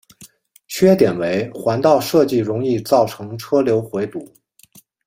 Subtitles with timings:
[0.67, 4.27] 缺点为环道设计容易造成车流回堵。